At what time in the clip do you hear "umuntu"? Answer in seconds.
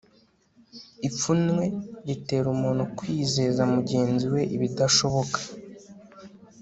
2.55-2.83